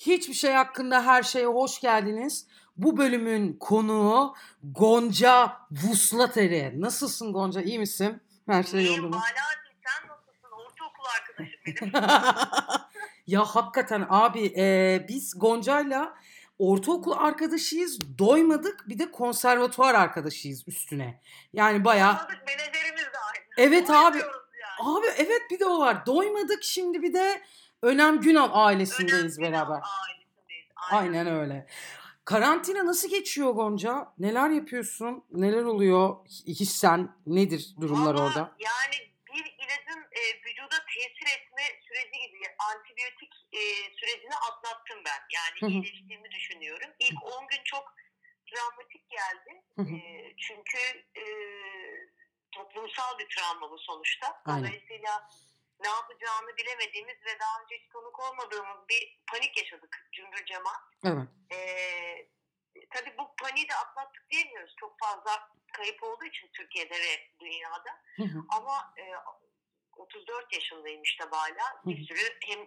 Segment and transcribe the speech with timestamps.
[0.00, 2.46] Hiçbir şey hakkında her şeye hoş geldiniz.
[2.76, 6.80] Bu bölümün konuğu Gonca Vuslateri.
[6.80, 7.60] Nasılsın Gonca?
[7.60, 8.22] İyi misin?
[8.46, 9.12] Her şey yolunda mı?
[9.12, 10.48] Bala'cığım sen nasılsın?
[10.52, 11.92] Ortaokul arkadaşım benim.
[13.26, 16.14] ya hakikaten abi e, biz Gonca'yla
[16.58, 18.18] ortaokul arkadaşıyız.
[18.18, 18.88] Doymadık.
[18.88, 21.20] Bir de konservatuvar arkadaşıyız üstüne.
[21.52, 23.68] Yani bayağı Anladık menajerimiz de aynı.
[23.68, 24.18] Evet abi.
[24.18, 24.98] Doymuyoruz Yani.
[24.98, 26.06] Abi evet bir de o var.
[26.06, 27.42] Doymadık şimdi bir de
[27.82, 29.80] Önem Günal ailesindeyiz Önemli beraber.
[30.08, 30.68] ailesindeyiz.
[30.90, 31.12] Aynen.
[31.12, 31.66] Aynen öyle.
[32.24, 34.12] Karantina nasıl geçiyor Gonca?
[34.18, 35.24] Neler yapıyorsun?
[35.30, 36.16] Neler oluyor?
[36.46, 38.56] Hissen nedir durumlar Valla orada?
[38.58, 38.96] Yani
[39.34, 43.60] bir ilacın e, vücuda tesir etme süreci gibi antibiyotik e,
[44.00, 45.20] sürecini atlattım ben.
[45.36, 46.90] Yani iyileştiğimi düşünüyorum.
[46.98, 47.94] İlk 10 gün çok
[48.50, 49.62] travmatik geldi.
[49.78, 49.96] E,
[50.36, 50.78] çünkü
[51.16, 51.24] e,
[52.52, 54.42] toplumsal bir travma bu sonuçta.
[54.44, 54.72] Aynen.
[55.80, 60.82] Ne yapacağını bilemediğimiz ve daha önce hiç konuk olmadığımız bir panik yaşadık cümbür cemaat.
[61.04, 61.28] Evet.
[61.52, 62.28] Ee,
[62.90, 64.74] tabii bu paniği de atlattık diyemiyoruz.
[64.80, 68.02] Çok fazla kayıp olduğu için Türkiye'de ve dünyada.
[68.16, 68.38] Hı hı.
[68.48, 69.04] Ama e,
[69.96, 71.82] 34 yaşındayım işte hala.
[71.86, 72.60] Bir sürü hem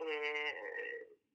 [0.00, 0.08] e,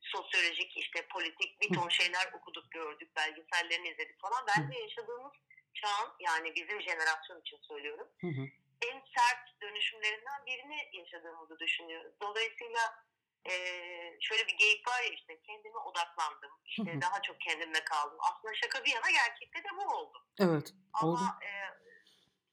[0.01, 4.45] sosyolojik işte politik bir ton şeyler okuduk gördük belgesellerini izledik falan.
[4.47, 5.33] Bence yaşadığımız
[5.73, 8.47] çağın yani bizim jenerasyon için söylüyorum Hı hı.
[8.81, 12.13] En sert dönüşümlerinden birini yaşadığımızı düşünüyoruz.
[12.21, 13.03] Dolayısıyla
[13.45, 13.53] e,
[14.21, 16.51] şöyle bir geyik var ya işte kendime odaklandım.
[16.65, 18.17] İşte daha çok kendimle kaldım.
[18.19, 20.25] Aslında şaka bir yana gerçekte de bu oldu.
[20.39, 20.73] Evet.
[20.93, 21.23] Ama Oldu.
[21.41, 21.49] e,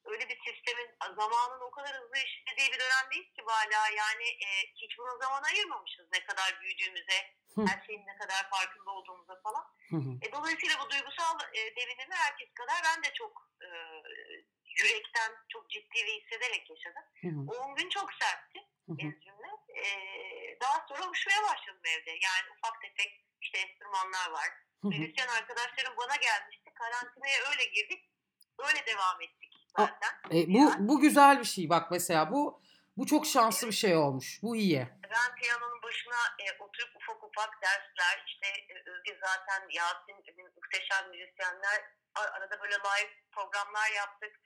[0.04, 4.98] öyle bir sistemin zamanın o kadar hızlı işlediği bir dönemdeyiz ki hala yani e, hiç
[4.98, 7.18] buna zaman ayırmamışız ne kadar büyüdüğümüze,
[7.68, 9.64] her şeyin ne kadar farkında olduğumuza falan.
[10.22, 13.68] E, dolayısıyla bu duygusal e, devinimi herkes kadar ben de çok e,
[14.78, 17.04] yürekten, çok ciddi ve hissederek yaşadım.
[17.22, 17.40] Hı hı.
[17.50, 18.98] O 10 gün çok sertti Hı hı.
[18.98, 19.50] bir cümle.
[19.84, 19.86] E,
[20.60, 22.10] daha sonra uçmaya başladım evde.
[22.10, 24.48] Yani ufak tefek işte enstrümanlar var.
[24.82, 26.70] Müzisyen arkadaşlarım bana gelmişti.
[26.74, 28.10] Karantinaya öyle girdik.
[28.58, 30.12] Öyle devam ettik zaten.
[30.30, 32.62] E, bu bu güzel bir şey bak mesela bu
[32.96, 34.38] bu çok şanslı bir şey olmuş.
[34.42, 34.88] Bu iyi.
[35.10, 41.10] Ben piyanonun başına e, oturup ufak ufak dersler, işte e, Özge zaten, Yasin, e, muhteşem
[41.10, 41.80] müzisyenler
[42.14, 44.40] Ar- arada böyle live programlar yaptık.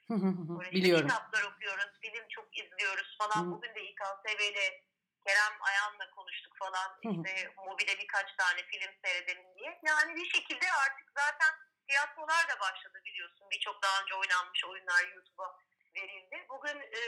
[0.59, 1.07] Böyle Biliyorum.
[1.07, 3.51] kitaplar okuyoruz, film çok izliyoruz falan.
[3.51, 4.83] Bugün de İKSV ile
[5.27, 6.89] Kerem Ayan'la konuştuk falan.
[7.03, 9.79] İşte Mobi'de birkaç tane film seyredelim diye.
[9.83, 11.51] Yani bir şekilde artık zaten
[11.87, 13.47] tiyatrolar da başladı biliyorsun.
[13.51, 15.57] Birçok daha önce oynanmış oyunlar YouTube'a
[15.95, 16.45] verildi.
[16.49, 17.01] Bugün e,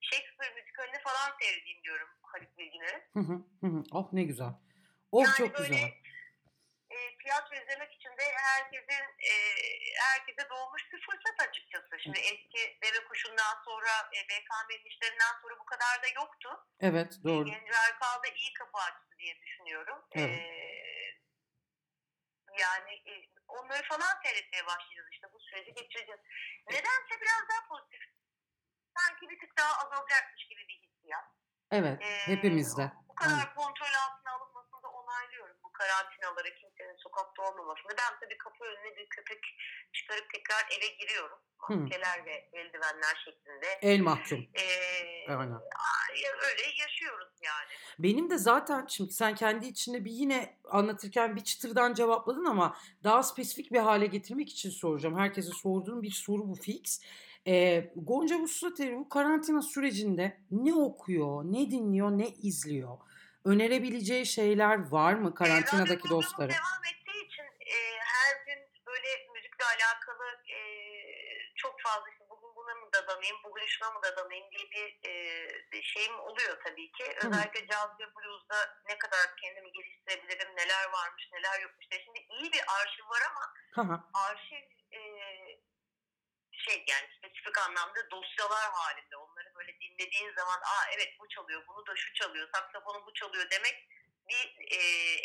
[0.00, 2.58] Shakespeare müzikalini falan seyredeyim diyorum Haluk
[3.66, 3.82] hı.
[3.92, 4.52] Oh ne güzel.
[5.12, 5.88] Oh yani çok böyle güzel.
[6.90, 9.32] e, tiyatro izlemek için de herkesin e,
[10.00, 11.98] herkese doğmuş bir fırsat açıkçası.
[11.98, 16.48] Şimdi eski deve kuşundan sonra e, BKM'nin işlerinden sonra bu kadar da yoktu.
[16.80, 17.44] Evet doğru.
[17.44, 19.98] Genci Erkal da iyi kapı açtı diye düşünüyorum.
[20.12, 20.40] Evet.
[20.40, 20.85] E,
[22.58, 23.12] yani e,
[23.48, 26.20] onları falan seyretmeye başlayacağız işte bu süreci geçireceğiz.
[26.70, 28.02] Nedense biraz daha pozitif.
[28.98, 31.24] Sanki bir tık daha azalacakmış gibi bir hissiyat.
[31.72, 32.02] Evet.
[32.02, 32.92] Ee, Hepimizde.
[33.08, 33.54] Bu kadar Aynen.
[33.54, 35.56] kontrol altına alınmasını da onaylıyorum.
[35.64, 37.90] Bu karantinaları kimsenin sokakta olmamasını.
[37.90, 39.38] Ben tabii kapı önüne bir köpek
[39.92, 41.38] çıkarıp tekrar eve giriyorum.
[41.58, 41.74] Hı.
[41.76, 43.66] Maskeler ve eldivenler şeklinde.
[43.82, 44.46] El mahkum.
[44.54, 45.60] Ee, Aynen.
[46.50, 47.72] öyle yaşıyoruz yani.
[47.98, 53.22] Benim de zaten şimdi sen kendi içinde bir yine anlatırken bir çıtırdan cevapladın ama daha
[53.22, 55.18] spesifik bir hale getirmek için soracağım.
[55.18, 57.00] Herkese sorduğum bir soru bu fix.
[57.46, 62.98] Ee, Gonca Vuslateri bu karantina sürecinde ne okuyor, ne dinliyor, ne izliyor?
[63.50, 66.48] Önerebileceği şeyler var mı Ee, karantinadaki dostları?
[66.48, 67.76] devam ettiği için e,
[68.14, 70.26] her gün böyle müzikle alakalı
[70.58, 70.60] e,
[71.56, 75.12] çok fazla işte bugün buna mı dadanayım, bugün şuna mı dadanayım diye bir, e,
[75.72, 77.04] bir şeyim oluyor tabii ki.
[77.04, 77.26] hı.
[77.28, 78.58] Özellikle caz ve blues'da
[78.88, 81.82] ne kadar kendimi geliştirebilirim, neler varmış, neler yokmuş.
[81.84, 83.44] İşte şimdi iyi bir arşiv var ama
[83.88, 84.00] hı.
[84.28, 85.00] arşiv e,
[86.58, 91.86] şey yani spesifik anlamda dosyalar halinde onları böyle dinlediğin zaman aa evet bu çalıyor bunu
[91.86, 93.88] da şu çalıyor saksafonu bu çalıyor demek
[94.28, 94.78] bir e,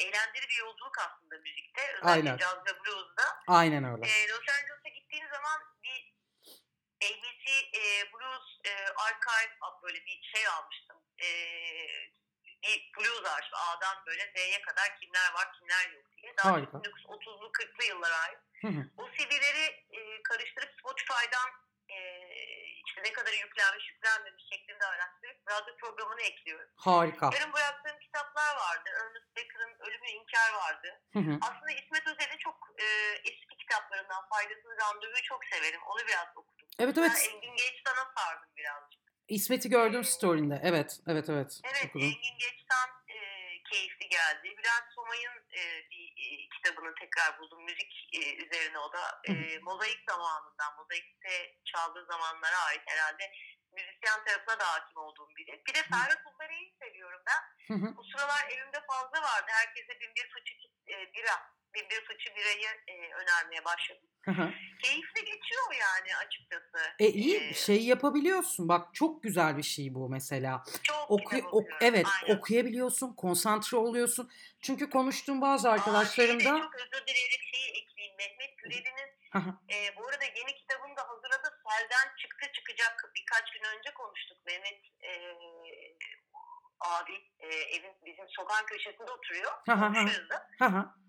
[0.04, 2.38] eğlenceli bir yolculuk aslında müzikte özellikle Aynen.
[2.38, 3.44] caz ve blues'da.
[3.48, 4.08] Aynen öyle.
[4.08, 6.14] E, Los Angeles'a gittiğin zaman bir
[7.04, 7.46] ABC
[7.80, 10.98] e, Blues e, Archive böyle bir şey almıştım.
[11.24, 11.28] E,
[12.64, 16.38] bir blues arşivi A'dan böyle Z'ye kadar kimler var kimler yok diye.
[16.38, 16.78] Daha Harika.
[16.78, 18.40] 1930'lu 40'lı yıllara ait.
[18.62, 18.82] Hı hı.
[18.98, 19.66] O CD'leri
[19.98, 21.50] e, karıştırıp Spotify'dan
[21.90, 21.98] e,
[22.88, 26.70] işte ne kadar yüklenmiş yüklenmemiş şeklinde araştırıp radyo programına ekliyorum.
[26.76, 27.30] Harika.
[27.34, 28.90] Yarın bıraktığım kitaplar vardı.
[29.02, 31.02] Ernest Becker'ın Ölümü İnkar vardı.
[31.14, 31.38] Hı hı.
[31.42, 32.86] Aslında İsmet Özel'in çok e,
[33.24, 35.82] eski kitaplarından Faydasız Randevu'yu çok severim.
[35.84, 36.68] Onu biraz okudum.
[36.80, 37.30] Evet Ben evet.
[37.34, 39.02] Engin Geçtan'a sardım birazcık.
[39.28, 40.62] İsmet'i gördüm story'inde.
[40.64, 41.00] Evet.
[41.08, 41.62] Evet evet.
[41.64, 42.02] Evet Okudum.
[42.08, 43.18] Engin Geçtan e,
[43.72, 44.44] keyifli geldi.
[44.58, 47.64] Bülent Somay'ın e, bir e, kitabını tekrar buldum.
[47.64, 49.22] Müzik e, üzerine o da.
[49.30, 53.32] E, mozaik zamanından, mozaikte çaldığı zamanlara ait herhalde
[53.72, 55.64] müzisyen tarafına da hakim olduğum biri.
[55.68, 57.42] Bir de Ferhat Ulbere'yi seviyorum ben.
[57.68, 57.98] Hı hı.
[57.98, 59.48] Bu sıralar elimde fazla vardı.
[59.48, 60.54] Herkese bin bir fıçı
[60.88, 61.36] e, bira,
[61.76, 64.08] bin bir fıçı birayı e, önermeye başladım.
[64.22, 64.52] Hı hı.
[64.84, 66.94] Keyifli geçiyor yani açıkçası.
[67.00, 68.70] E iyi Ee, şey yapabiliyorsun.
[68.70, 70.64] Bak çok güzel bir şey bu mesela.
[70.84, 72.38] Çok Oku, ok- evet Aynen.
[72.38, 74.32] okuyabiliyorsun, konsantre oluyorsun.
[74.62, 78.18] Çünkü konuştuğum bazı arkadaşlarım da çok özür dileyerek şeyi ekleyeyim.
[78.18, 78.98] Mehmet Gürel'in
[79.74, 81.62] e, bu arada yeni kitabını da hazırladı.
[81.70, 84.38] Selden çıktı çıkacak birkaç gün önce konuştuk.
[84.46, 85.12] Mehmet e,
[86.80, 89.52] abi e, evin bizim sokağın köşesinde oturuyor.
[89.66, 90.50] Komşuyuz da.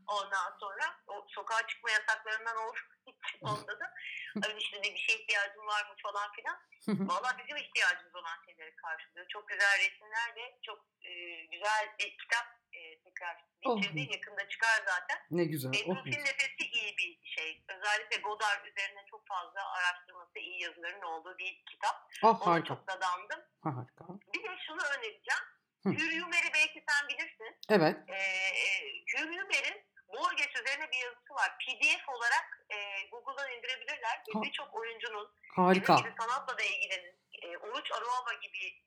[0.07, 3.95] Ondan sonra o sokağa çıkma yasaklarından için onda da
[4.43, 6.59] hani işte ne bir şey ihtiyacın var mı falan filan.
[7.09, 9.27] Valla bizim ihtiyacımız olan şeyleri karşılıyor.
[9.29, 11.11] Çok güzel resimler ve çok e,
[11.47, 12.62] güzel bir kitap
[13.63, 14.07] bitirdi.
[14.09, 14.13] Oh.
[14.13, 15.19] Yakında çıkar zaten.
[15.31, 15.71] Ne güzel.
[15.71, 17.63] Oh, Bedrut'un nefesi iyi bir şey.
[17.69, 21.97] Özellikle Godard üzerine çok fazla araştırması, iyi yazıların olduğu bir kitap.
[22.23, 22.69] oh Ona harika.
[22.69, 23.41] çok da dandım.
[23.63, 24.05] Harika.
[24.35, 25.45] Bir de şunu önereceğim.
[25.83, 25.89] Hı.
[25.91, 27.57] Hür Yumer'i belki sen bilirsin.
[27.69, 27.97] Evet.
[28.09, 28.53] Ee,
[29.15, 31.51] Hür Yumer'in Borges üzerine bir yazısı var.
[31.59, 32.77] PDF olarak e,
[33.11, 34.23] Google'dan indirebilirler.
[34.35, 34.43] Ha.
[34.43, 35.95] birçok oyuncunun Harika.
[35.97, 38.83] Gibi sanatla da ilgilenen e, Oruç Aruava gibi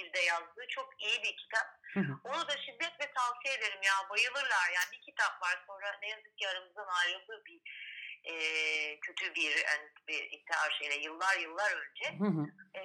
[0.00, 1.66] dilde yazdığı çok iyi bir kitap.
[1.94, 2.12] Hı hı.
[2.24, 4.08] Onu da şiddetle tavsiye ederim ya.
[4.10, 4.66] Bayılırlar.
[4.74, 7.60] Yani bir kitap var sonra ne yazık ki aramızdan ayrıldığı bir
[8.24, 8.34] e,
[9.00, 12.18] kötü bir, yani bir intihar şeyle yıllar yıllar önce.
[12.18, 12.44] Hı hı.
[12.80, 12.82] E,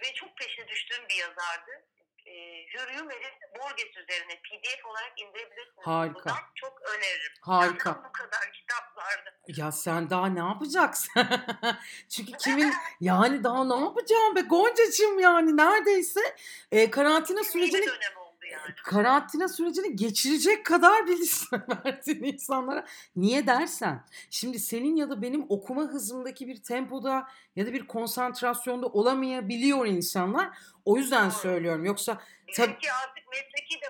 [0.00, 1.86] ve çok peşine düştüğüm bir yazardı.
[2.26, 2.32] E,
[2.74, 5.86] Hür Yumer'i Borges üzerine PDF olarak indirebilirsiniz.
[5.86, 6.14] Harika.
[6.14, 7.32] Buradan çok öneririm.
[7.40, 7.90] Harika.
[7.90, 9.34] Benden bu kadar kitap vardı.
[9.48, 11.12] Ya sen daha ne yapacaksın?
[12.08, 16.36] Çünkü kimin yani daha ne yapacağım be Goncacığım yani neredeyse
[16.72, 18.74] e, karantina sürecini dönem oldu yani.
[18.84, 22.86] karantina sürecini geçirecek kadar liste verdin insanlara.
[23.16, 28.86] Niye dersen şimdi senin ya da benim okuma hızımdaki bir tempoda ya da bir konsantrasyonda
[28.86, 30.58] olamayabiliyor insanlar.
[30.84, 31.38] O yüzden Doğru.
[31.38, 31.84] söylüyorum.
[31.84, 32.20] Yoksa
[32.56, 32.68] Tabii.
[32.68, 33.86] Bizimki artık mesleki de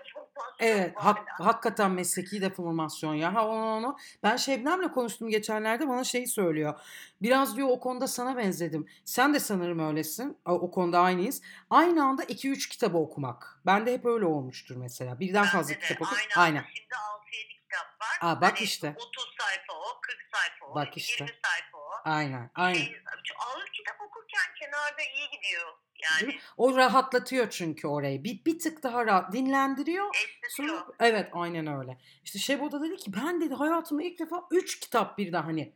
[0.59, 3.35] Evet, hak- hakikaten mesleki deformasyon ya.
[3.35, 3.97] Ha onu onu.
[4.23, 6.75] Ben Şebnem'le konuştum geçenlerde bana şeyi söylüyor.
[7.23, 8.87] Biraz diyor o konuda sana benzedim.
[9.05, 10.37] Sen de sanırım öylesin.
[10.47, 11.43] O, o konuda aynıyız.
[11.71, 13.61] Aynı anda 2-3 kitabı okumak.
[13.67, 15.21] Bende hep öyle olmuştur mesela.
[15.21, 16.11] Birden Bende fazla de kitap oku.
[16.15, 16.65] Aynı Aynen.
[16.75, 17.16] şimdi 6-7
[17.97, 18.31] kitap var.
[18.31, 18.95] Aa, bak Hani işte.
[18.97, 21.25] 30 sayfa o, 40 sayfa o, Bak işte.
[21.25, 21.91] 20 sayfa o.
[22.05, 22.51] Aynen.
[22.55, 22.79] Aynen.
[22.79, 25.73] Şey, şu ağır kitap okurken kenarda iyi gidiyor.
[26.03, 26.39] Yani?
[26.57, 28.25] O rahatlatıyor çünkü orayı.
[28.25, 30.15] Bir, bir tık daha rahat dinlendiriyor.
[30.49, 30.95] Sonra, esnetiyor.
[31.01, 31.99] evet aynen öyle.
[32.25, 35.73] İşte Şebo da dedi ki ben dedi hayatımda ilk defa 3 kitap birden hani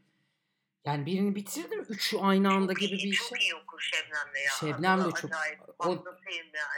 [0.84, 3.46] yani birini bitirdim üçü aynı anda Çok gibi iyi, bir çok şey.
[3.48, 4.50] iyi okur Şebnem de ya.
[4.60, 5.30] Şebnem de çok-
[5.78, 6.04] o-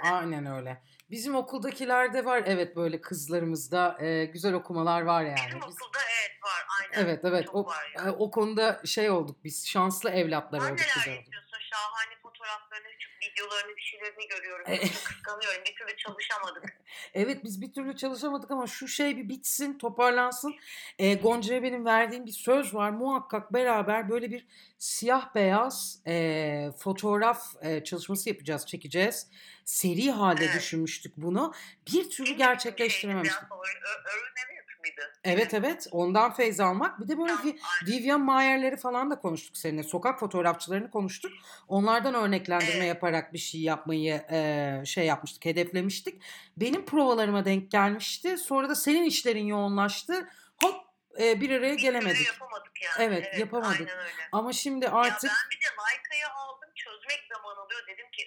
[0.04, 0.14] yani.
[0.14, 0.82] Aynen öyle.
[1.10, 5.36] Bizim okuldakilerde var evet böyle kızlarımızda e, güzel okumalar var yani.
[5.46, 7.06] Bizim Biz- okulda evet var aynen.
[7.06, 8.02] evet evet Çok o, var ya.
[8.04, 11.24] e, o konuda şey olduk biz şanslı evlatlar Sen olduk neler güzel olduk.
[11.24, 11.58] yapıyorsun?
[11.60, 12.88] Şahane fotoğraflarını,
[13.24, 14.64] videolarını, bir şeylerini görüyorum.
[14.68, 15.60] E- Çok kıskanıyorum.
[15.64, 16.64] Bir türlü çalışamadık.
[17.14, 20.54] Evet biz bir türlü çalışamadık ama şu şey bir bitsin, toparlansın.
[20.98, 22.90] E, Gonca'ya benim verdiğim bir söz var.
[22.90, 24.46] Muhakkak beraber böyle bir
[24.78, 29.26] siyah beyaz e, fotoğraf e, çalışması yapacağız, çekeceğiz.
[29.64, 30.54] Seri halde Evet.
[30.56, 31.54] düşünmüştük bunu.
[31.92, 33.42] Bir türlü Şeydi gerçekleştirememiştik.
[33.42, 35.12] Örnemek mıydı?
[35.24, 37.00] Evet evet ondan feyz almak.
[37.00, 37.50] Bir de böyle Tam, bir
[37.82, 37.92] aynen.
[37.98, 39.82] Vivian Mayer'leri falan da konuştuk seninle.
[39.82, 41.32] Sokak fotoğrafçılarını konuştuk.
[41.68, 42.86] Onlardan örneklendirme Evet.
[42.88, 46.22] yaparak bir şey yapmayı e, şey yapmıştık, hedeflemiştik.
[46.56, 48.38] Benim provalarıma denk gelmişti.
[48.38, 50.28] Sonra da senin işlerin yoğunlaştı.
[50.62, 50.74] Hop
[51.20, 52.26] e, bir araya Bir türlü gelemedik.
[52.26, 52.94] yapamadık yani.
[53.08, 53.80] Evet, yapamadık.
[53.80, 54.10] Aynen öyle.
[54.32, 57.80] Ama şimdi Ya artık ben bir de Layka'yı aldım çözmek zaman oluyor.
[57.88, 58.22] Dedim ki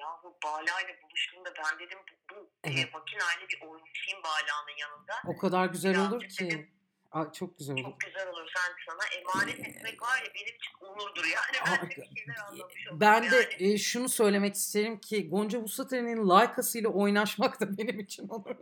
[0.00, 1.98] ya bu Bala ile buluştuğumda ben dedim
[2.30, 2.78] bu, bu Evet.
[2.78, 5.14] e, makinayla bir oynaşayım Bala'nın yanında.
[5.26, 6.44] o kadar güzel Birazcık olur ki.
[6.46, 6.70] dedim.
[7.12, 7.84] Aa, çok güzel olur.
[7.84, 11.56] Çok güzel olur sen sana emanet etmek var ya benim için onurdur yani.
[11.66, 13.72] Ben de bir şeyler anlamış olurum Ben de yani.
[13.74, 18.56] e, şunu söylemek isterim ki Gonca Vusater'in Laika'sıyla oynaşmak da benim için olur.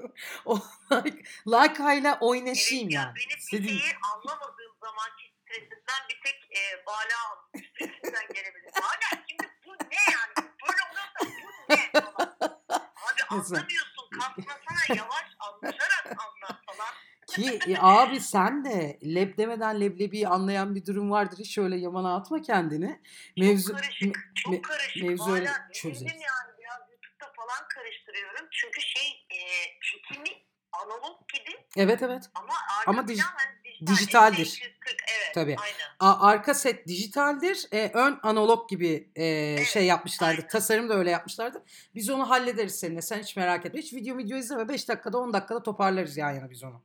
[0.45, 0.59] O
[0.93, 3.15] like, Laika'yla oynaşayım Evet ya, yani.
[3.17, 8.73] benim bir İstediğim- şeyi anlamadığım zamanki stresinden bir tek e, Bala stresinden gelebilir.
[8.83, 9.49] Bala şimdi
[9.91, 10.49] ne yani?
[10.63, 11.27] Böyle oluyorsa
[11.69, 12.37] bu ne falan.
[12.99, 16.89] Abi anlamıyorsun kasmasana yavaş anlatarak anlat falan.
[17.27, 21.39] Ki e, abi sen de leb demeden leblebiyi anlayan bir durum vardır.
[21.39, 23.03] Hiç öyle yamana atma kendini.
[23.39, 24.15] Mevzu Çok karışık.
[24.35, 25.03] Çok me- karışık.
[25.03, 26.13] mevzu öyle çözeriz.
[26.13, 28.47] yani biraz YouTube'da falan karıştırıyorum.
[28.51, 29.39] Çünkü şey e,
[29.83, 30.31] çekimi
[30.73, 32.31] analog gibi Evet evet.
[32.35, 32.55] ama
[32.87, 33.68] Ama dij- hani.
[33.87, 34.47] Dijitaldir.
[34.47, 35.35] 240 evet.
[35.35, 35.57] Tabii.
[35.59, 35.77] Aynen.
[36.01, 37.67] a- arka set dijitaldir.
[37.73, 40.37] e, ön analog gibi e, Evet, şey yapmışlardı.
[40.41, 40.49] aynen.
[40.49, 41.65] Tasarım da öyle yapmışlardı.
[41.95, 43.03] Biz onu hallederiz seninle.
[43.03, 43.81] Sen hiç merak etme.
[43.81, 44.69] Hiç video video izleme.
[44.69, 46.83] 5 dakikada 10 dakikada toparlarız yan yana biz onu.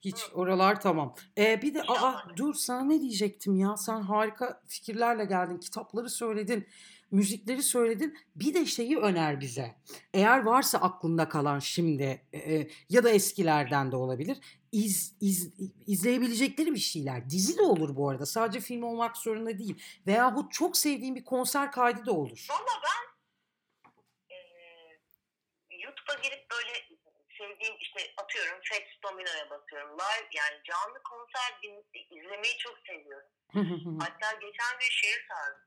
[0.00, 0.32] Hiç Hı.
[0.34, 1.14] oralar tamam.
[1.38, 3.76] E, bir de aa dur sana ne diyecektim ya?
[3.76, 5.58] Sen harika fikirlerle geldin.
[5.58, 6.68] Kitapları söyledin.
[7.10, 8.18] Müzikleri söyledin.
[8.36, 9.74] Bir de şeyi öner bize.
[10.14, 14.38] Eğer varsa aklında kalan şimdi e, ya da eskilerden de olabilir.
[14.72, 15.52] İz, iz,
[15.86, 17.30] izleyebilecekleri bir şeyler.
[17.30, 18.26] Dizi de olur bu arada.
[18.26, 19.82] Sadece film olmak zorunda değil.
[20.06, 22.46] Veyahut çok sevdiğin bir konser kaydı da olur.
[22.50, 23.00] Valla ben
[24.30, 24.98] eee
[25.84, 26.72] YouTube'a girip böyle
[27.38, 29.90] sevdiğim işte atıyorum Fats Domino'ya basıyorum.
[29.98, 31.84] Live yani canlı konser din,
[32.18, 33.28] izlemeyi çok seviyorum.
[34.00, 35.62] Hatta geçen bir şeye sardım.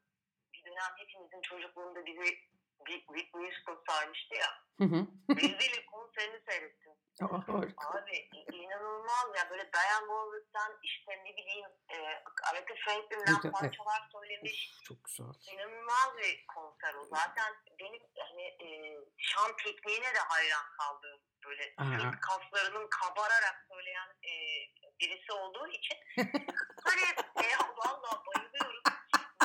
[0.54, 2.38] Bir dönem hepimizin çocukluğunda bizi
[2.86, 4.50] Whitney Houston sarmıştı ya.
[5.30, 6.92] Rezil'in konserini seyrettim.
[7.78, 11.98] Abi inanılmaz ya böyle Diane Warwick'ten işte ne bileyim e,
[12.52, 13.54] Aretha Franklin'den Evet, evet.
[13.54, 14.72] parçalar söylemiş.
[14.88, 15.26] Çok güzel.
[15.54, 17.04] İnanılmaz bir konser o.
[17.06, 18.68] Zaten benim hani e,
[19.18, 21.64] şan tekniğine de hayran kaldığım böyle
[22.00, 24.32] sırt kaslarının kabararak söyleyen e,
[25.00, 25.98] birisi olduğu için
[26.86, 27.02] hani
[27.46, 27.48] e,
[27.78, 28.84] valla bayılıyorum.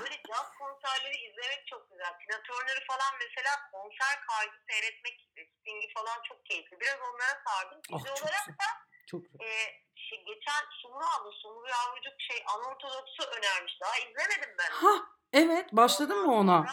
[0.03, 2.13] Böyle caz konserleri izlemek çok güzel.
[2.19, 5.17] Tina Turner'ı falan mesela konser kaydı seyretmek,
[5.61, 6.81] Sting'i falan çok keyifli.
[6.81, 7.81] Biraz onlara sardım.
[7.93, 8.59] Ah, çok olarak güzel.
[8.61, 8.69] da
[9.11, 9.49] Çok e,
[9.97, 13.81] şey, geçen Sumru abla, Sumru Yavrucuk şey Anortodoks'u önermiş.
[13.81, 14.71] Daha izlemedim ben.
[14.71, 14.95] Ha
[15.33, 16.67] evet başladın mı ona?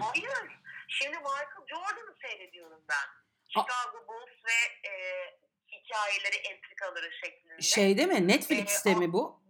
[0.00, 0.62] Hayır.
[0.88, 3.06] Şimdi Michael Jordan'ı seyrediyorum ben.
[3.48, 4.92] Chicago Bulls ve e,
[5.72, 7.62] hikayeleri, entrikaları şeklinde.
[7.62, 8.28] Şeyde mi?
[8.28, 9.42] Netflix'te Ee, mi bu?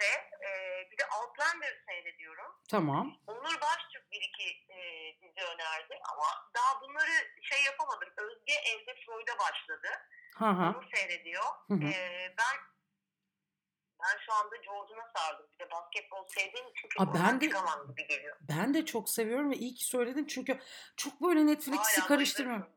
[0.00, 2.52] Netflix'te e, bir de Outlander seyrediyorum.
[2.70, 3.16] Tamam.
[3.26, 4.78] Onur Baştürk bir iki e,
[5.22, 7.10] dizi önerdi ama daha bunları
[7.42, 8.08] şey yapamadım.
[8.16, 9.88] Özge evde Freud'a başladı.
[10.36, 10.74] Ha ha.
[10.78, 11.44] Onu seyrediyor.
[11.68, 11.84] Hı hı.
[11.88, 12.56] E, ben
[14.02, 15.46] ben şu anda Jordan'a sardım.
[15.52, 18.36] Bir de basketbol sevdiğim için Aa, çok ben de- gibi geliyor.
[18.40, 20.60] Ben de çok seviyorum ve iyi ki söyledin çünkü
[20.96, 22.70] çok böyle Netflix'i karıştırmıyorum.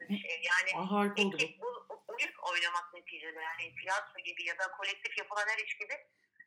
[0.00, 0.42] bir şey.
[0.44, 1.42] Yani Aa, harika oldu bu.
[1.42, 5.94] ekip bu oyun oynamak neticede yani tiyatro gibi ya da kolektif yapılan her iş gibi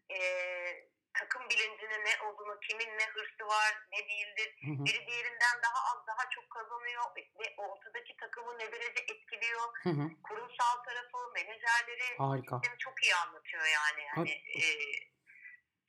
[0.10, 4.50] eee takım bilincinin ne olduğunu, kimin ne hırsı var, ne değildir.
[4.66, 7.04] Hı hı, Biri diğerinden daha az, daha çok kazanıyor
[7.40, 9.62] ve ortadaki takımı ne derece etkiliyor.
[9.84, 10.10] hı hı.
[10.24, 12.62] Kurumsal tarafı, menajerleri Harika.
[12.80, 14.02] çok iyi anlatıyor yani.
[14.18, 15.10] yani eee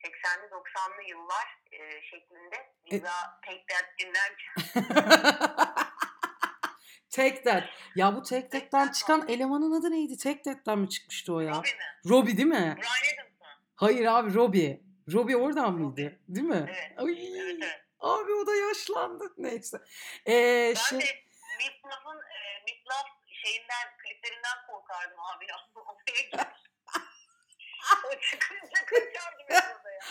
[0.03, 2.73] 80'li 90'lı yıllar eee, şeklinde.
[2.85, 4.53] Biz E- daha tek dert dinlerken
[7.11, 7.63] Take That.
[7.95, 10.17] Ya bu Take Take That'ten That çıkan elemanın adı neydi?
[10.17, 11.51] Take That'ten mi çıkmıştı o ya?
[11.51, 11.83] Robbie mi?
[12.09, 12.53] Robbie değil mi?
[12.77, 13.30] Brian Adams'ın.
[13.81, 14.81] Hayır abi Robbie.
[15.13, 16.19] Robbie oradan mıydı?
[16.27, 16.65] Değil mi?
[16.69, 16.99] Evet.
[16.99, 17.81] Ay, Evet evet.
[17.99, 19.33] Abi o da yaşlandı.
[19.37, 19.77] Neyse.
[20.27, 21.03] Ee, Ben şey, de
[21.59, 23.05] Mitlaf'ın e, Mitlaf
[23.43, 25.55] şeyinden, kliplerinden korkardım abi ya.
[25.75, 26.61] Oraya gitmiş.
[28.05, 30.01] o çıkınca kaçardım ben odaya.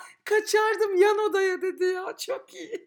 [0.24, 2.16] Kaçardım yan odaya dedi ya.
[2.16, 2.86] Çok iyi.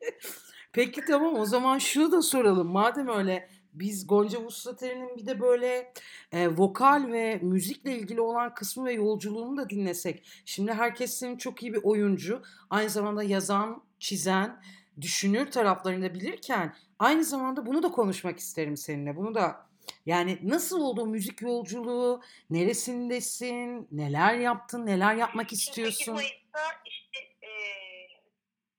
[0.74, 2.68] Peki tamam o zaman şunu da soralım.
[2.68, 5.94] Madem öyle biz Gonca Vuslater'in bir de böyle
[6.32, 10.28] e, vokal ve müzikle ilgili olan kısmı ve yolculuğunu da dinlesek.
[10.46, 12.42] Şimdi herkes senin çok iyi bir oyuncu.
[12.70, 14.62] Aynı zamanda yazan, çizen,
[15.02, 19.16] düşünür taraflarını da bilirken aynı zamanda bunu da konuşmak isterim seninle.
[19.16, 19.68] Bunu da
[20.06, 22.22] yani nasıl oldu müzik yolculuğu?
[22.50, 23.88] Neresindesin?
[23.92, 24.86] Neler yaptın?
[24.86, 26.14] Neler yapmak Şimdi 8 istiyorsun?
[26.14, 27.52] Mayıs'ta işte e,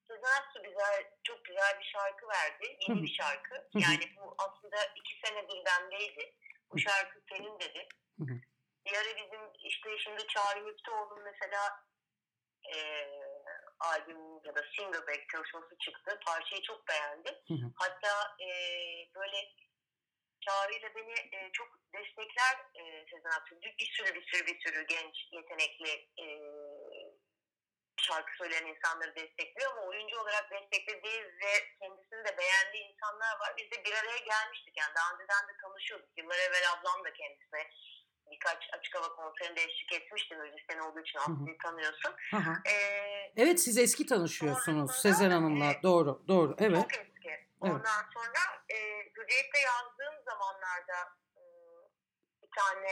[0.09, 2.79] Sezen Aksu bize çok güzel bir şarkı verdi.
[2.89, 3.55] Yeni bir şarkı.
[3.75, 6.35] Yani bu aslında iki senedir bendeydi.
[6.71, 7.89] Bu şarkı senin dedi.
[8.85, 11.85] Bir ara bizim işte şimdi Çağrı Müftüoğlu'nun mesela
[12.75, 12.77] e,
[13.81, 16.21] albüm ya da single back çalışması çıktı.
[16.27, 16.89] Parçayı çok
[17.55, 17.73] hı.
[17.77, 18.49] Hatta e,
[19.15, 19.55] böyle
[20.41, 23.61] Çağrı ile beni e, çok destekler e, Sezen Aksu.
[23.63, 26.25] Bir bir sürü bir sürü bir sürü genç, yetenekli e,
[28.09, 33.51] şarkı söyleyen insanları destekliyor ama oyuncu olarak desteklediği ve kendisini de beğendiği insanlar var.
[33.59, 34.75] Biz de bir araya gelmiştik.
[34.81, 36.09] Yani daha önceden de tanışıyorduk.
[36.19, 37.63] Yıllar evvel ablam da kendisine
[38.31, 40.37] birkaç açık hava konserinde eşlik etmişti.
[40.37, 41.19] Müzisyen olduğu için.
[41.19, 42.13] Aslı'yı tanıyorsun.
[42.31, 42.53] Hı hı.
[42.71, 45.65] Ee, Evet siz eski tanışıyorsunuz Sezen Hanım'la.
[45.65, 45.83] evet.
[45.83, 46.57] Doğru, doğru.
[46.61, 46.83] Evet.
[46.83, 47.49] Çok eski.
[47.61, 48.77] Ondan sonra e,
[49.17, 50.99] Hürriyet'te yazdığım zamanlarda
[51.37, 51.43] e,
[52.43, 52.89] bir tane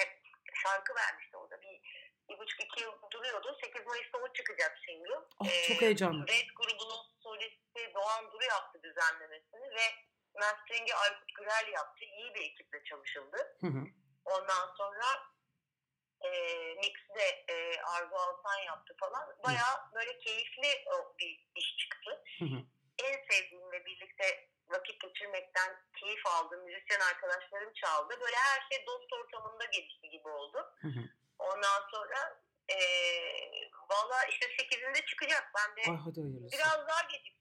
[0.63, 1.61] şarkı vermişti orada.
[1.63, 1.81] Bir,
[2.29, 3.59] bir buçuk iki yıl duruyordu.
[3.65, 5.15] 8 Mayıs'ta o çıkacak single.
[5.41, 6.27] Ah, E, çok heyecanlı.
[6.27, 9.85] Red grubunun solisti Doğan Duru yaptı düzenlemesini ve
[10.41, 12.05] mastering'i Aykut Gürel yaptı.
[12.05, 13.57] İyi bir ekiple çalışıldı.
[13.61, 13.83] Hı hı.
[14.25, 15.05] Ondan sonra
[16.21, 16.31] e,
[16.75, 19.37] mix'i de e, Arzu Altan yaptı falan.
[19.47, 22.25] Bayağı böyle keyifli o bir iş çıktı.
[22.39, 22.59] Hı hı.
[23.05, 28.21] En sevdiğim ve birlikte vakit geçirmekten keyif aldığım müzisyen arkadaşlarım çaldı.
[28.21, 30.59] Böyle her şey dost ortamında gelişti gibi oldu.
[30.81, 31.01] Hı hı.
[31.55, 32.77] Ondan sonra e,
[33.91, 35.53] Valla işte 8'inde çıkacak.
[35.57, 36.53] Ben de Ay hadi hayırlısı.
[36.53, 37.36] biraz daha diyorduk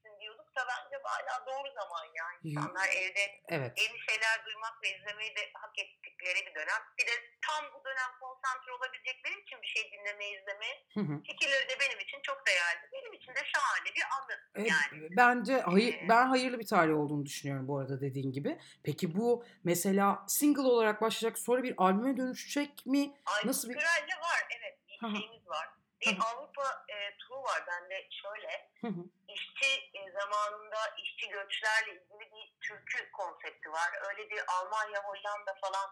[0.56, 2.38] da bence hala doğru zaman yani.
[2.44, 3.74] İnsanlar evde Evet.
[3.82, 6.82] yeni şeyler duymak ve izlemeyi de hak ettikleri bir dönem.
[6.98, 7.12] Bir de
[7.48, 11.22] tam bu dönem konsantre olabilecekleri için bir şey dinlemeye, izlemeye Hı hı.
[11.28, 12.84] fikirleri de benim için çok değerli.
[12.94, 14.36] Benim için de şahane bir anı.
[14.56, 18.60] E, Yani Bence hayır, Ee, ben hayırlı bir tarih olduğunu düşünüyorum bu arada dediğin gibi.
[18.84, 23.14] Peki bu mesela single olarak başlayacak sonra bir albüme dönüşecek mi?
[23.26, 25.70] Aykut Nasıl bir- var evet bir şeyimiz var.
[26.02, 26.18] Bir.
[26.26, 28.70] Avrupa e, turu var bende şöyle.
[28.82, 29.04] Hı hı.
[29.36, 33.90] İşçi e, zamanında işçi göçlerle ilgili bir türkü konsepti var.
[34.10, 35.90] Öyle bir Almanya, Hollanda falan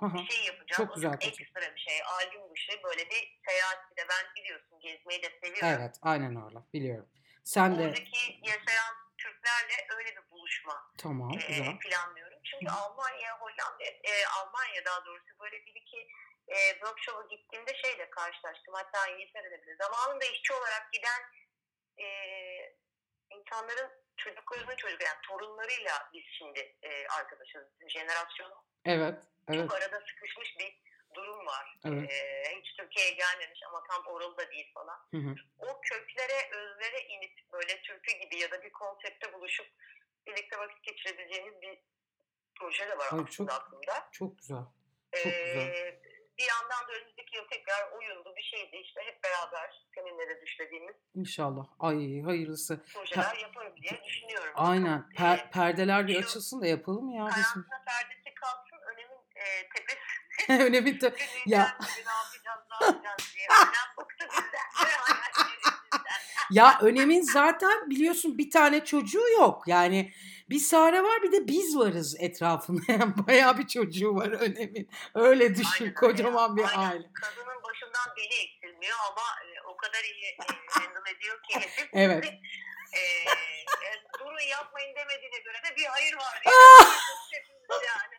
[0.00, 0.14] hı.
[0.14, 0.76] bir şey yapacağız.
[0.76, 1.40] Çok güzel konsept.
[1.40, 2.02] ekstra bir şey.
[2.02, 5.78] Albüm dışı böyle bir seyahat bir de ben biliyorsun gezmeyi de seviyorum.
[5.80, 6.58] Evet, aynen öyle.
[6.72, 7.08] Biliyorum.
[7.44, 11.78] Sen de Oradaki yaşayan Türklerle öyle bir buluşma tamam, e, güzel.
[11.78, 12.38] planlıyorum.
[12.44, 12.76] Çünkü hı.
[12.76, 16.08] Almanya, Hollanda, e, Almanya daha doğrusu böyle bir iki
[16.48, 18.74] e, workshop'a gittiğimde şeyle karşılaştım.
[18.74, 19.76] Hatta İngiltere'de bile.
[19.76, 21.22] Zamanında işçi olarak giden
[21.98, 22.06] e,
[23.30, 27.62] insanların çocuklarının çocukları yani torunlarıyla biz şimdi e, arkadaşız.
[27.88, 28.52] Jenerasyon
[28.84, 30.80] Evet, evet, çok arada sıkışmış bir
[31.14, 31.78] durum var.
[31.86, 32.12] Evet.
[32.12, 34.98] E, hiç Türkiye'ye gelmemiş ama tam oralı da değil falan.
[35.10, 35.34] Hı hı.
[35.58, 39.66] O köklere, özlere inip böyle türkü gibi ya da bir konsepte buluşup
[40.26, 41.78] birlikte vakit geçirebileceğimiz bir
[42.58, 44.08] proje de var Ay, aslında çok- aklımda.
[44.12, 44.64] Çok güzel.
[45.14, 46.00] Çok Ee, güzel.
[46.38, 50.94] Bir yandan da önümüzdeki yıl tekrar oyundu bir şeydi işte hep beraber seninle de düşlediğimiz
[51.14, 51.66] İnşallah.
[51.80, 52.84] Ay hayırlısı.
[52.94, 54.52] projeler yaparım diye düşünüyorum.
[54.56, 55.04] Aynen.
[55.16, 60.04] Per- perdeler bir şu açılsın da yapalım ya karantina perdesi kalksın önemin e, tepesi.
[60.68, 61.06] Önemli de
[61.46, 61.78] Ya.
[61.80, 63.46] Ne yapacağız ne yapacağız diye.
[63.48, 64.86] Önem bıktı bizden.
[64.86, 65.72] ve hayallerimizden.
[66.50, 69.62] ya önemin zaten biliyorsun bir tane çocuğu yok.
[69.66, 70.12] Yani
[70.50, 72.82] bir Sare var bir de biz varız etrafında.
[72.92, 74.90] Yani bayağı bir çocuğu var önemin.
[75.14, 76.90] Öyle düşün Aynen kocaman bir Aynen.
[76.90, 77.10] aile.
[77.14, 80.36] Kadının başından beli eksilmiyor ama e, o kadar iyi e,
[80.70, 81.68] handle ediyor ki.
[81.92, 82.24] Evet.
[82.24, 86.42] e, e, durun yapmayın demediğine göre de bir hayır var.
[87.70, 88.14] yani.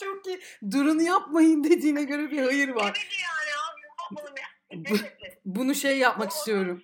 [0.00, 0.40] Çok iyi.
[0.70, 2.94] Durun yapmayın dediğine göre bir hayır var.
[2.94, 3.82] Demedi yani abi.
[5.44, 6.82] Bunu şey yapmak O istiyorum.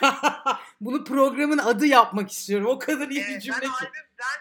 [0.80, 2.66] Bunu programın adı yapmak istiyorum.
[2.66, 3.74] O kadar iyi bir Evet, cümle ben, ki.
[3.80, 4.40] albüm, ben,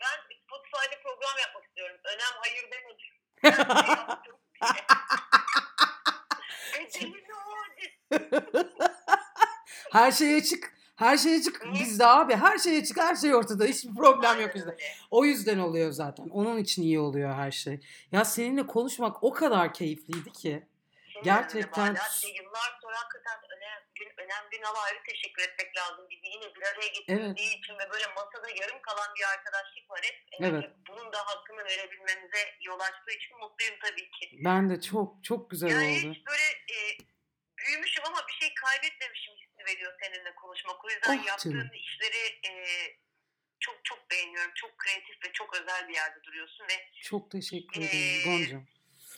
[0.00, 1.96] ben Spotify'da program yapmak istiyorum.
[2.04, 3.04] Önem hayır demedi.
[7.04, 7.12] E?
[9.92, 10.74] Her şey açık.
[10.96, 12.34] Her şey açık bizde abi.
[12.36, 13.64] Her şey açık, her şey ortada.
[13.64, 14.76] Hiçbir problem yok bizde.
[15.10, 16.28] O yüzden oluyor zaten.
[16.28, 17.80] Onun için iyi oluyor her şey.
[18.12, 20.66] Ya seninle konuşmak o kadar keyifliydi ki.
[21.24, 26.06] Gerçekten- bir de yıllar sonra hakikaten önem gün, önem Günal'a ayrı teşekkür etmek lazım.
[26.10, 30.14] Bizi yine bir araya getirdiği için ve böyle masada yarım kalan bir arkadaşlık var hep.
[30.32, 30.70] Ee, Evet.
[30.88, 34.30] Bunun da hakkını verebilmemize yol açtığı için mutluyum tabii ki.
[34.44, 36.14] Ben de çok çok güzel yani oldu.
[36.14, 36.42] hiç böyle
[36.74, 36.78] e,
[37.58, 40.84] büyümüşüm ama bir şey kaybetmemişim hissi veriyor seninle konuşmak.
[40.84, 41.70] O yüzden Oh yaptığın canım.
[41.74, 42.52] işleri e,
[43.60, 44.52] çok çok beğeniyorum.
[44.54, 48.66] Çok kreatif ve çok özel bir yerde duruyorsun ve Çok teşekkür Ee, ederim Gonca'm.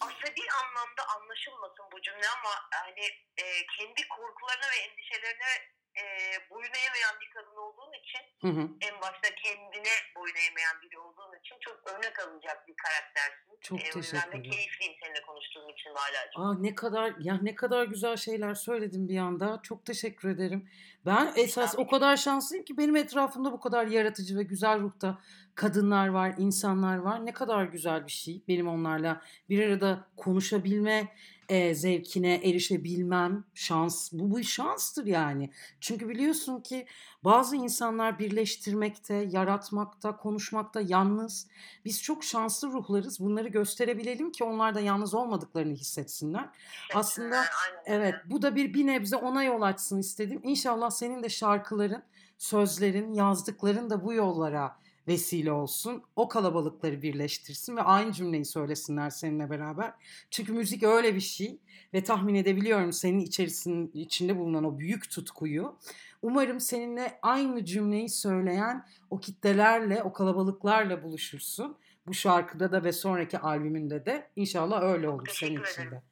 [0.01, 3.07] Asabi anlamda anlaşılmasın bu cümle ama hani
[3.37, 6.05] e, kendi korkularına ve endişelerine e,
[6.51, 8.69] boyun eğmeyen bir kadın olduğun için Hı hı.
[8.89, 13.47] en başta kendine boyun eğmeyen biri olduğun için çok örnek alınacak bir karaktersin.
[13.61, 14.51] Çok E, teşekkür de ederim.
[14.51, 16.43] keyifliyim seninle konuştuğum için Valacığım.
[16.43, 19.61] Aa ne kadar ya ne kadar güzel şeyler söyledin bir anda.
[19.63, 20.69] Çok teşekkür ederim.
[21.07, 25.19] Ben esas o kadar şanslıyım ki benim etrafımda bu kadar yaratıcı ve güzel ruhta
[25.55, 27.27] kadınlar var, insanlar var.
[27.27, 28.43] Ne kadar güzel bir şey.
[28.49, 31.09] Benim onlarla bir arada konuşabilme
[31.49, 34.13] e, zevkine erişebilmem şans.
[34.13, 35.51] Bu bir şanstır yani.
[35.81, 36.87] Çünkü biliyorsun ki
[37.25, 41.47] bazı insanlar birleştirmekte, yaratmakta, konuşmakta yalnız.
[41.85, 43.21] Biz çok şanslı ruhlarız.
[43.21, 46.49] Bunları gösterebilelim ki onlar da yalnız olmadıklarını hissetsinler.
[46.95, 47.45] Aslında.
[47.85, 50.41] Evet, bu da bir bir nebze ona yol açsın istedim.
[50.43, 52.03] İnşallah senin de şarkıların,
[52.39, 54.77] sözlerin, yazdıkların da bu yollara
[55.09, 56.03] vesile olsun.
[56.17, 59.93] O kalabalıkları birleştirsin ve aynı cümleyi söylesinler seninle beraber.
[60.31, 61.61] Çünkü müzik öyle bir şey
[61.95, 65.79] ve tahmin edebiliyorum senin içerisinin içinde bulunan o büyük tutkuyu.
[66.23, 71.79] Umarım seninle aynı cümleyi söyleyen o kitlelerle, o kalabalıklarla buluşursun.
[72.07, 75.87] Bu şarkıda da ve sonraki albümünde de inşallah öyle olur senin teşekkür için de.
[75.87, 76.03] ederim.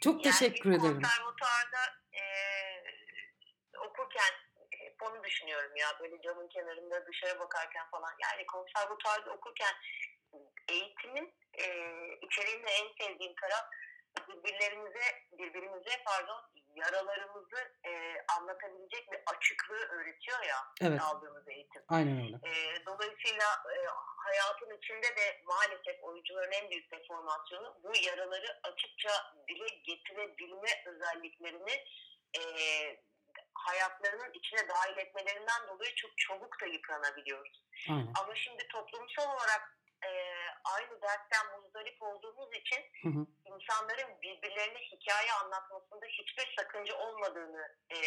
[0.00, 1.02] Çok Yani teşekkür ederim.
[1.02, 1.82] Konservatuarda
[2.12, 2.22] e,
[3.88, 4.32] okurken
[5.02, 8.12] hep onu düşünüyorum ya böyle camın kenarında dışarı bakarken falan.
[8.22, 9.74] Yani konservatuarda okurken
[10.68, 11.66] eğitimin e,
[12.26, 13.64] içeriğinde en sevdiğim taraf
[14.28, 15.00] birbirlerimize
[15.32, 16.42] birbirimize pardon
[16.74, 17.90] yaralarımızı e,
[18.38, 21.82] anlatabilecek bir açıklığı öğretiyor ya Evet, aldığımız eğitim.
[21.88, 22.36] aynen öyle.
[22.36, 23.76] E, dolayısıyla e,
[24.16, 29.10] hayatın içinde de maalesef oyuncuların en büyük deformasyonu bu yaraları açıkça
[29.48, 31.84] dile getirebilme özelliklerini
[32.38, 32.42] e,
[33.54, 37.64] hayatlarının içine dahil etmelerinden dolayı çok çabuk da yıpranabiliyoruz.
[37.90, 38.12] Aynen.
[38.20, 40.10] Ama şimdi toplumsal olarak e,
[40.64, 43.26] aynı dertten muzdarip olduğumuz için Hı hı.
[43.44, 47.98] insanların birbirlerine hikaye anlatmasında hiçbir sakınca olmadığını e,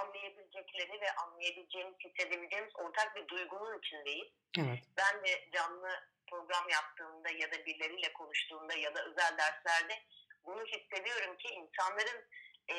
[0.00, 4.28] anlayabilecekleri ve anlayabileceğimiz, hissedebileceğimiz ortak bir duygunun içindeyiz.
[4.58, 4.78] Evet.
[4.96, 5.90] Ben de canlı
[6.30, 10.02] program yaptığımda ya da birileriyle konuştuğumda ya da özel derslerde
[10.44, 12.28] bunu hissediyorum ki insanların
[12.70, 12.74] e,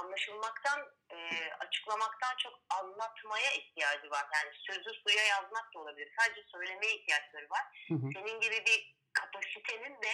[0.00, 0.80] anlaşılmaktan,
[1.10, 1.16] e,
[1.64, 4.24] açıklamaktan çok anlatmaya ihtiyacı var.
[4.34, 6.08] Yani sözü suya yazmak da olabilir.
[6.18, 7.64] Sadece söylemeye ihtiyaçları var.
[7.88, 8.08] Hı hı.
[8.14, 10.12] Senin gibi bir kapasitenin de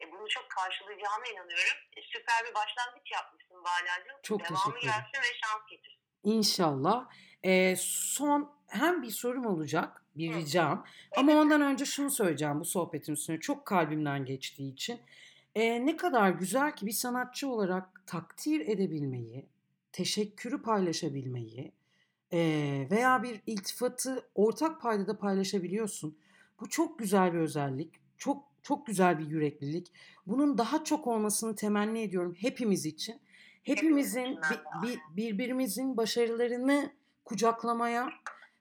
[0.00, 1.78] e, bunu çok karşılayacağına inanıyorum.
[1.96, 4.18] E, süper bir başlangıç yapmışsın Bala'cığım.
[4.22, 5.02] Çok Devamı teşekkür ederim.
[5.12, 6.00] gelsin ve şans getirsin.
[6.24, 7.08] İnşallah.
[7.44, 10.38] Ee, son hem bir sorum olacak, bir Hı.
[10.38, 10.86] ricam.
[11.16, 13.40] Ama ondan önce şunu söyleyeceğim bu sohbetin üstüne.
[13.40, 15.00] Çok kalbimden geçtiği için.
[15.54, 19.46] Ee, ne kadar güzel ki bir sanatçı olarak takdir edebilmeyi,
[19.92, 21.72] teşekkürü paylaşabilmeyi
[22.32, 26.18] ee, veya bir iltifatı ortak paydada paylaşabiliyorsun.
[26.60, 27.94] Bu çok güzel bir özellik.
[28.18, 29.92] Çok çok güzel bir yüreklilik.
[30.26, 33.20] Bunun daha çok olmasını temenni ediyorum hepimiz için.
[33.62, 36.92] Hepimizin bi- bi- birbirimizin başarılarını
[37.24, 38.10] kucaklamaya,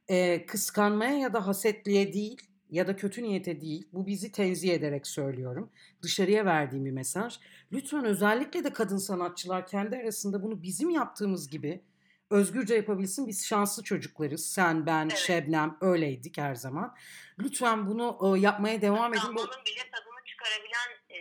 [0.08, 3.88] e, kıskanmaya ya da hasetliğe değil ya da kötü niyete değil.
[3.94, 5.70] Bu bizi tenzih ederek söylüyorum.
[6.02, 7.40] Dışarıya verdiğim bir mesaj.
[7.72, 11.82] Lütfen özellikle de kadın sanatçılar kendi arasında bunu bizim yaptığımız gibi
[12.30, 13.28] özgürce yapabilsin.
[13.28, 14.46] Biz şanslı çocuklarız.
[14.46, 15.18] Sen, ben, Evet.
[15.18, 16.96] Şebnem öyleydik her zaman.
[17.40, 19.22] Lütfen bunu e, yapmaya devam edin.
[19.28, 21.18] Onun bile tadını çıkarabilen e,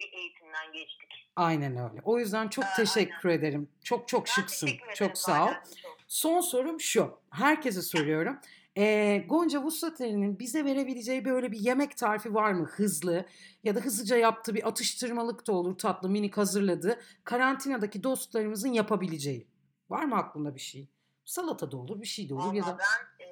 [0.00, 1.30] bir eğitimden geçtik.
[1.36, 2.00] aynen öyle.
[2.04, 3.68] O yüzden çok Aa, teşekkür ederim.
[3.84, 4.70] Çok çok Ben şıksın.
[4.94, 5.52] Çok sağ ol.
[5.82, 5.96] Çok.
[6.08, 7.18] Son sorum şu.
[7.30, 8.38] Herkese soruyorum.
[8.78, 12.66] Ee, Gonca Vuslateri'nin bize verebileceği böyle bir yemek tarifi var mı?
[12.66, 13.26] Hızlı
[13.64, 19.48] ya da hızlıca yaptığı bir atıştırmalık da olur tatlı minik hazırladığı karantinadaki dostlarımızın yapabileceği.
[19.90, 20.88] Var mı aklında bir şey?
[21.24, 23.28] Salata da olur bir şey de olur ya Valla da ben e,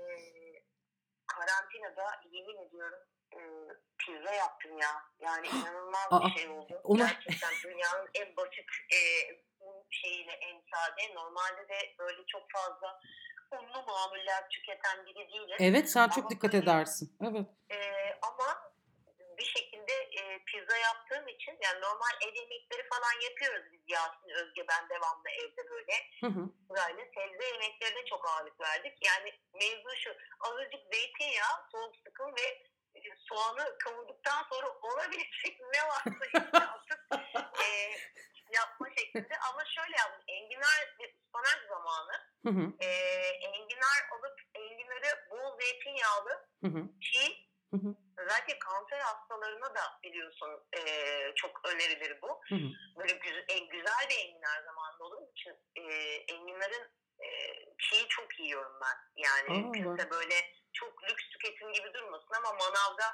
[1.27, 2.99] karantinada yemin ediyorum
[3.33, 3.39] e,
[3.99, 4.89] pizza yaptım ya.
[5.21, 6.81] Yani inanılmaz Aa, bir şey oldu.
[6.85, 9.01] ona- Gerçekten dünyanın en basit e,
[9.91, 11.15] şeyiyle en sade.
[11.15, 13.01] Normalde de böyle çok fazla
[13.53, 15.57] unlu mamuller tüketen biri değilim.
[15.61, 17.17] evet sen çok Ama dikkat edersin.
[17.23, 17.47] Evet.
[17.71, 17.79] E,
[18.23, 18.73] ama
[19.39, 24.65] bir şekilde e, pizza yaptığım için yani normal ev yemekleri falan yapıyoruz biz Yasin Özge
[24.69, 26.51] ben devamlı evde böyle Hı hı.
[26.71, 28.99] böyle sebze yemeklerine çok ağırlık verdik.
[29.07, 32.47] Yani mevzu şu azıcık zeytinyağı, soğuk sıkım ve
[32.95, 37.01] e, soğanı kavurduktan sonra olabilecek ne varsa işte atıp
[37.63, 37.69] e,
[38.53, 39.35] yapma şeklinde.
[39.51, 40.25] Ama şöyle yaptım.
[40.29, 42.13] Enginar ve ıspanak zamanı
[42.47, 42.85] Hı hı.
[42.85, 42.89] e,
[43.49, 46.83] enginar alıp enginarı bol zeytinyağlı Hı hı.
[47.01, 47.91] çiğ Hı hı.
[48.17, 50.81] özellikle kanser hastalarına da biliyorsun e,
[51.35, 52.69] çok önerilir bu Hı hı.
[52.99, 55.83] böyle güzel, en güzel bir enginar zamanında olduğum için e,
[56.35, 56.93] enginarın
[57.25, 57.29] e,
[57.79, 59.23] çiğ çok yiyorum ben.
[59.23, 60.35] Yani kimse böyle
[60.73, 63.05] çok lüks tüketim gibi durmasın ama manavda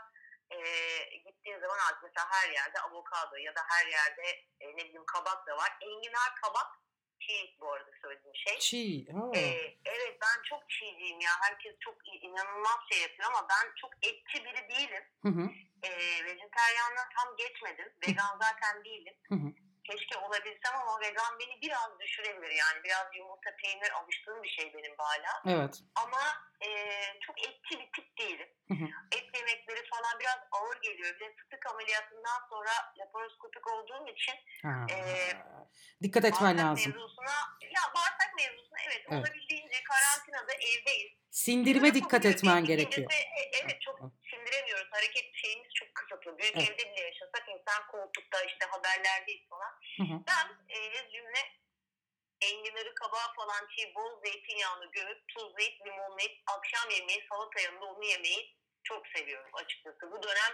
[0.54, 4.28] e, gittiğin zaman artık mesela her yerde avokado ya da her yerde
[4.60, 5.76] e, ne bileyim kabak da var.
[5.80, 6.66] Enginar kabak
[7.20, 8.58] çiğ bu arada söylediğim şey.
[8.58, 9.06] Çiğ.
[9.12, 9.30] Ha.
[9.34, 11.30] Ee, evet ben çok çiğciyim ya.
[11.40, 15.04] Herkes çok inanılmaz şey yapıyor ama ben çok etçi biri değilim.
[15.22, 15.50] Hı hı.
[15.82, 17.92] Ee, vejeteryanlığa tam geçmedim.
[18.08, 19.14] Vegan zaten değilim.
[19.28, 19.63] Hı hı.
[19.96, 22.50] Keşke olabilsem ama vegan beni biraz düşürebilir.
[22.50, 25.32] Yani biraz yumurta, peynir alıştığım bir şey benim hala.
[25.58, 25.74] Evet.
[25.94, 26.22] Ama
[26.66, 26.68] e,
[27.26, 28.48] çok etçi bir tip değilim.
[28.68, 28.86] Hı hı.
[29.16, 31.14] Et yemekleri falan biraz ağır geliyor.
[31.14, 34.86] Bir de fıtık ameliyatından sonra laparoskopik olduğum için Ha.
[34.90, 35.32] Ee,
[36.02, 36.92] Dikkat etmen lazım.
[36.92, 39.24] mevzusuna, ya bağırsak mevzusuna evet, Evet.
[39.26, 41.12] olabildiğince karantinada evdeyiz.
[41.30, 43.12] Sindirime Bunu dikkat etmen gerekiyor.
[43.12, 44.00] e, Evet çok
[44.54, 44.92] sindiremiyoruz.
[44.92, 46.38] Hareket şeyimiz çok kısıtlı.
[46.38, 46.70] Büyük Evet.
[46.70, 49.72] evde bile yaşasak insan koltukta işte haberlerdeyiz falan.
[49.96, 50.16] Hı hı.
[50.28, 51.42] Ben e, cümle
[52.40, 58.56] enginarı kabağı falan çiğ bol zeytinyağını gömüp tuzlayıp limonlayıp akşam yemeği salata yanında onu yemeyi
[58.84, 60.12] çok seviyorum açıkçası.
[60.12, 60.52] Bu dönem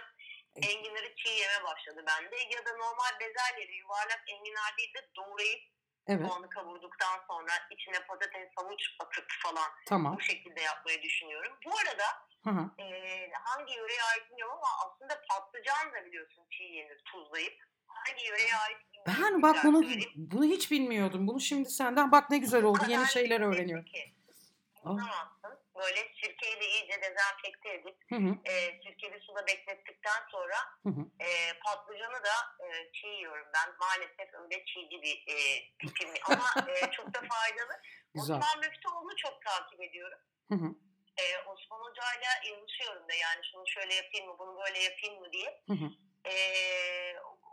[0.55, 2.35] enginarı çiğ yeme başladı bende.
[2.35, 5.61] Ya da normal bezelyeleri yuvarlak enginar değil de doğrayıp
[6.07, 6.27] Evet.
[6.27, 10.15] soğanı kavurduktan sonra içine patates havuç atıp falan Tamam.
[10.15, 11.53] bu şekilde yapmayı düşünüyorum.
[11.65, 12.03] Bu arada
[12.43, 12.81] Hı hı.
[12.81, 12.85] e,
[13.33, 17.53] hangi yöreye ait bilmiyorum ama aslında patlıcan da biliyorsun çiğ yenir tuzlayıp.
[17.87, 18.77] Hangi yöreye ait.
[19.07, 20.11] Ben bak bunu söyleyeyim.
[20.15, 21.27] bunu hiç bilmiyordum.
[21.27, 22.79] Bunu şimdi senden bak ne güzel oldu.
[22.87, 23.85] Yeni şeyler öğreniyorum.
[23.85, 24.15] ki.
[25.81, 28.31] Böyle sirkeyle iyice dezenfekte edip Hı hı.
[28.45, 31.03] e, sirkeli suda beklettikten sonra Hı hı.
[31.25, 31.27] e,
[31.65, 33.47] patlıcanı da e, çiğ yiyorum.
[33.55, 35.37] Ben maalesef öyle çiğci bir e,
[35.79, 36.09] tipim.
[36.23, 37.81] Ama e, çok da faydalı.
[38.15, 38.37] Güzel.
[38.37, 40.19] Osman Müftüoğlu'nu çok takip ediyorum.
[40.49, 40.75] Hı hı.
[41.17, 45.61] Ee, Osman Hoca'yla yazışıyorum da yani şunu şöyle yapayım mı bunu böyle yapayım mı diye.
[45.67, 45.89] Hı hı.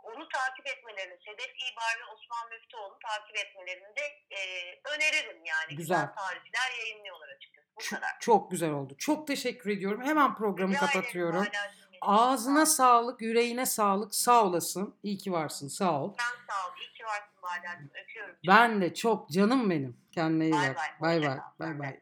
[0.03, 4.39] Onun bunu takip etmelerini, Sedef İbar ve Osman Müftüoğlu'nu takip etmelerini de e,
[4.85, 5.75] öneririm yani.
[5.75, 5.77] Güzel.
[5.77, 7.58] Güzel tarihler yayınlıyorlar açıkçası.
[7.85, 8.09] Bu kadar.
[8.19, 8.95] çok güzel oldu.
[8.97, 10.01] Çok teşekkür ediyorum.
[10.01, 11.35] Hemen programı Rica ederim kapatıyorum.
[11.35, 11.61] Bahar'cığım.
[12.01, 14.15] Ağzına sağlık, yüreğine sağlık.
[14.15, 14.95] Sağ olasın.
[15.03, 15.67] İyi ki varsın.
[15.67, 16.15] Sağ ol.
[16.19, 16.71] Sen sağ ol.
[16.81, 17.89] İyi ki varsın Bahar'cığım.
[18.03, 18.35] Öpüyorum.
[18.47, 19.97] Ben de çok canım benim.
[20.11, 21.01] Kendine iyi Bay bak.
[21.01, 21.21] bay.
[21.21, 21.99] Bay Bay bay.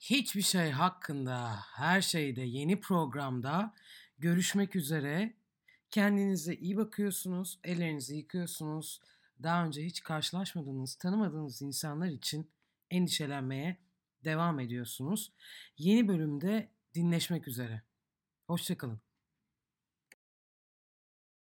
[0.00, 3.74] Hiçbir şey hakkında, her şeyde yeni programda
[4.18, 5.34] görüşmek üzere.
[5.90, 9.00] Kendinize iyi bakıyorsunuz, ellerinizi yıkıyorsunuz.
[9.42, 12.50] Daha önce hiç karşılaşmadığınız, tanımadığınız insanlar için
[12.90, 13.76] endişelenmeye
[14.24, 15.32] devam ediyorsunuz.
[15.78, 17.82] Yeni bölümde dinleşmek üzere.
[18.46, 19.00] Hoşçakalın.